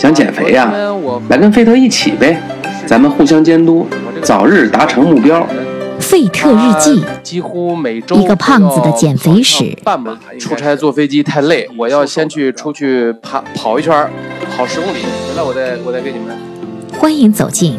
[0.00, 0.72] 想减肥呀？
[1.28, 2.40] 来跟费特一起呗，
[2.86, 3.86] 咱们互相监督，
[4.22, 5.46] 早日达成目标。
[6.00, 9.76] 费特日记，几乎每周一个胖子的减肥史。
[10.38, 14.10] 出差坐飞机太累，我要先去出去跑跑一圈，
[14.56, 16.34] 跑十公里，回来我再我再给你们。
[16.98, 17.78] 欢迎走进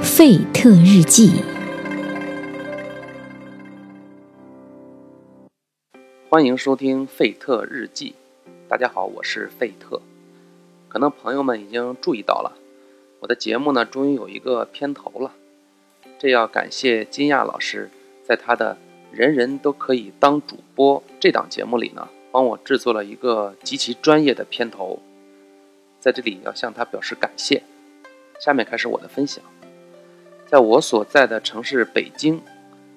[0.00, 1.32] 费特日记。
[6.28, 8.14] 欢迎收听费特日记。
[8.68, 10.00] 大家好，我是费特。
[10.90, 12.58] 可能朋友们已经注意到了，
[13.20, 15.32] 我的节目呢，终于有一个片头了。
[16.18, 17.88] 这要感谢金亚老师，
[18.24, 18.76] 在他的
[19.16, 25.00] 《人人都可以当主播》这档节目里呢，帮我制作了一个极其专业的片头，
[26.00, 27.62] 在这里要向他表示感谢。
[28.38, 29.42] 下面开始我的分享。
[30.46, 32.42] 在我所在的城市北京。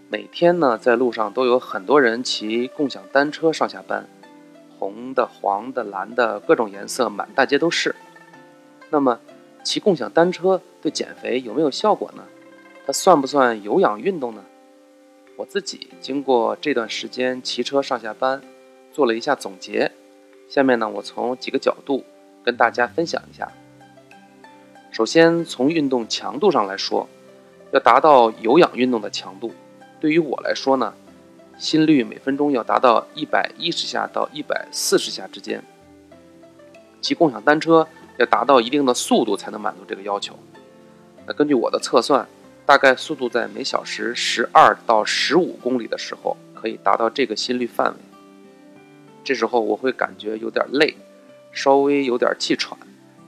[0.10, 4.08] 每天呢，在路上都有很多人骑共享单车上下班，
[4.84, 7.96] 红的、黄的、蓝的，各种颜色满大街都是。
[8.90, 9.18] 那么，
[9.64, 12.24] 骑共享单车对减肥有没有效果呢？
[12.86, 14.44] 它算不算有氧运动呢？
[15.38, 18.42] 我自己经过这段时间骑车上下班，
[18.92, 19.90] 做了一下总结。
[20.50, 22.04] 下面呢，我从几个角度
[22.44, 23.50] 跟大家分享一下。
[24.92, 27.08] 首先，从运动强度上来说，
[27.72, 29.54] 要达到有氧运动的强度。
[30.02, 30.94] 对于我来说呢，
[31.58, 35.64] 心率每分钟要达到一百一十下到一百四十下之间。
[37.02, 37.88] 骑共享单车
[38.18, 40.38] 要达到一定的速度才能满足这个要求。
[41.26, 42.28] 那根据我的测算，
[42.66, 47.98] 大概速度在每小时十二到十五公里的时候，可以达到这个心率范围。
[49.24, 50.96] 这时候我会感觉有点累，
[51.52, 52.78] 稍微有点气喘，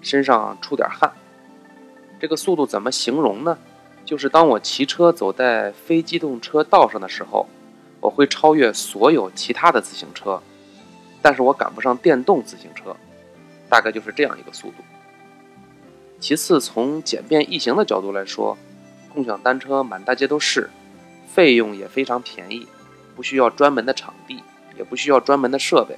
[0.02, 1.12] 身上出点汗。
[2.20, 3.58] 这个速度怎么形容呢？
[4.06, 7.48] 就是当我骑车走在非机动车道上的时候，
[8.00, 10.42] 我会超越所有其他的自行车，
[11.22, 12.96] 但是我赶不上电动自行车，
[13.70, 14.84] 大概就是这样一个速度。
[16.20, 18.58] 其次，从简便易行的角度来说，
[19.14, 20.70] 共享单车满大街都是，
[21.28, 22.68] 费用也非常便宜，
[23.16, 24.44] 不需要专门的场地，
[24.78, 25.98] 也不需要专门的设备，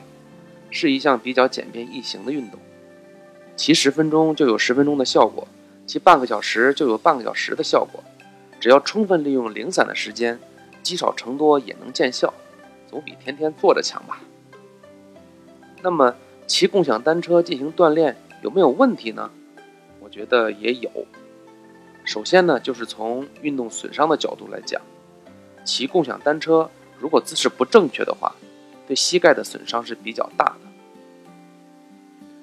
[0.69, 2.59] 是一项比较简便易行的运动，
[3.55, 5.47] 骑十分钟就有十分钟的效果。
[5.85, 8.03] 骑半个小时就有半个小时的效果，
[8.59, 10.37] 只要充分利用零散的时间，
[10.87, 12.33] 积少成多也能见效，
[12.89, 14.21] 总比天天坐着强吧。
[15.81, 16.15] 那么
[16.47, 19.29] 骑共享单车进行锻炼有没有问题呢？
[19.99, 20.89] 我觉得也有。
[22.05, 24.81] 首先呢，就是从运动损伤的角度来讲，
[25.65, 28.33] 骑共享单车如果姿势不正确的话，
[28.87, 30.61] 对膝盖的损伤是比较大的。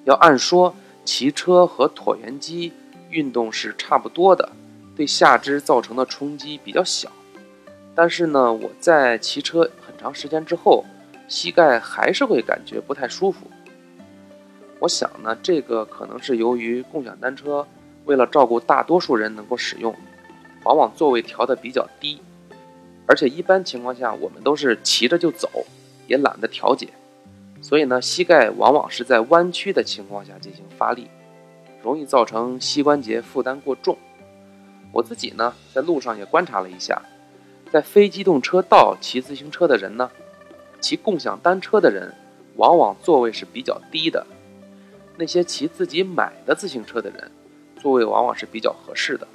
[0.05, 2.75] 要按说骑车和椭圆机。
[3.11, 4.51] 运动是差不多的，
[4.97, 7.13] 对下肢造成的冲击比较小。
[7.95, 10.85] 但是呢，我在骑车很长时间之后，
[11.29, 13.47] 膝盖还是会感觉不太舒服。
[14.81, 17.67] 我想呢，这个可能是由于共享单车
[18.05, 19.95] 为了照顾大多数人能够使用，
[20.65, 22.21] 往往座位调的比较低，
[23.07, 25.49] 而且一般情况下我们都是骑着就走，
[26.07, 26.89] 也懒得调节，
[27.63, 31.09] 所以呢，膝盖往往是在弯曲的情况下进行发力。
[31.83, 33.99] 容易造成膝关节负担过重。
[34.91, 37.03] 我自己呢，在路上也观察了一下，
[37.75, 40.09] 在非机动车道骑自行车的人呢，
[40.81, 42.15] 骑共享单车的人，
[42.55, 44.25] 往往座位是比较低的。
[45.17, 47.29] 那些骑自己买的自行车的人，
[47.77, 49.27] 座位往往是比较合适的。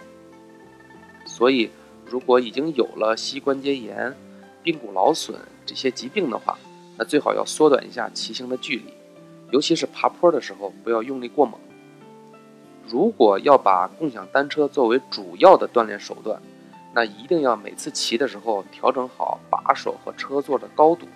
[1.26, 1.70] 所以，
[2.06, 4.16] 如果已经有了膝关节炎、
[4.64, 6.58] 髌骨劳损这些疾病的话，
[6.98, 8.94] 那最好要缩短一下骑行的距离，
[9.52, 11.60] 尤其是爬坡的时候，不要用力过猛。
[12.88, 16.42] 如果要把共享单车作为主要的锻炼手段，
[17.00, 21.08] 那一定要每次骑的时候调整好把手和车座的高度。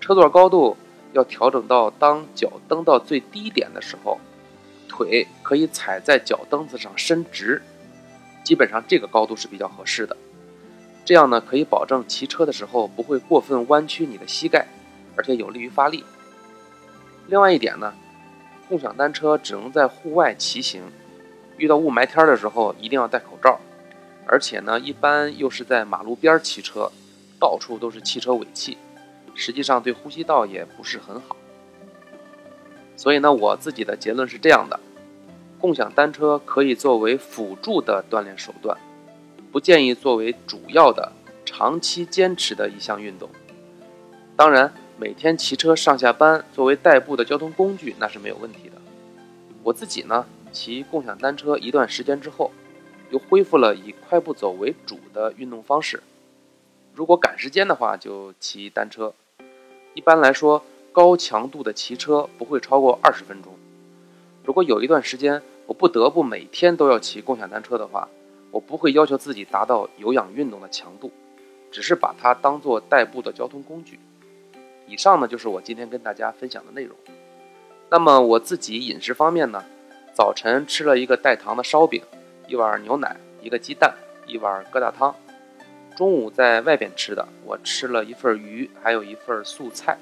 [0.00, 0.76] 车座高度
[1.14, 4.20] 要调整到当脚蹬到最低点的时候，
[4.90, 7.62] 腿可以踩在脚蹬子上伸直，
[8.44, 10.14] 基本上这个高度是比较合适的。
[11.06, 14.66] 这样呢，可以保证骑车的时候不会过分弯曲你的膝盖，
[15.16, 16.04] 而且有利于发力。
[17.28, 17.94] 另外一点呢。
[18.68, 20.82] 共享单车只能在户外骑行，
[21.56, 23.58] 遇到雾霾天的时候一定要戴口罩，
[24.26, 26.90] 而且呢，一般又是在马路边骑车，
[27.38, 28.78] 到处都是汽车尾气，
[29.34, 31.36] 实际上对呼吸道也不是很好。
[32.96, 34.78] 所以呢，我自己的结论是这样的：
[35.58, 38.76] 共享单车可以作为辅助的锻炼手段，
[39.50, 41.12] 不建议作为主要的
[41.44, 43.28] 长期坚持的一项运动。
[44.36, 44.72] 当然。
[44.98, 48.80] 每天骑车上下班作为代步的交通工具，那是没有问题的。
[49.64, 52.52] 我自己呢，骑共享单车一段时间之后，
[53.12, 56.02] 又恢复了以快步走为主的运动方式。
[56.94, 59.12] 如果赶时间的话，就骑单车。
[59.94, 63.52] 一般来说，高强度的骑车不会超过二十分钟。
[64.44, 68.08] 如果有一段时间我不得不每天都要骑共享单车的话，
[68.50, 71.12] 我不会要求自己达到有氧运动的强度，
[71.70, 74.00] 只是把它当做代步的交通工具。
[74.86, 76.96] 以上呢就是我今天跟大家分享的内容。
[77.90, 79.62] 那么我自己饮食方面呢，
[80.14, 82.02] 早晨吃了一个带糖的烧饼，
[82.46, 83.94] 一碗牛奶，一个鸡蛋，
[84.26, 85.14] 一碗疙瘩汤。
[85.96, 89.98] 中午在外边吃的，我吃了一份鱼，还有一份素菜。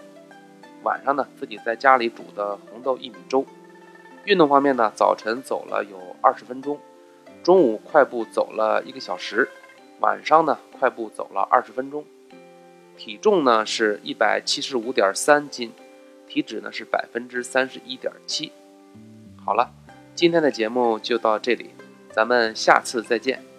[0.83, 3.45] 晚上呢，自己在家里煮的红豆薏米粥。
[4.25, 6.79] 运动方面呢，早晨走了有二十分钟，
[7.43, 9.49] 中午快步走了一个小时，
[9.99, 12.05] 晚上呢快步走了二十分钟。
[12.97, 15.73] 体重呢是一百七十五点三斤，
[16.29, 18.53] 体脂呢是百分之三十一点七。
[19.45, 19.73] 好了，
[20.15, 21.71] 今天的节目就到这里，
[22.13, 23.50] 咱们下次再见。